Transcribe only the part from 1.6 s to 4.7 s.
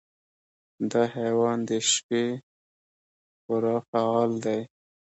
د شپې خورا فعال دی.